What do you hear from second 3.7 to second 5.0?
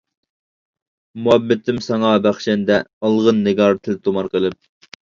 تىلتۇمار قىلىپ.